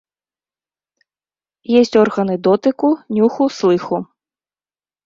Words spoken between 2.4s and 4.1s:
дотыку, нюху, слыху.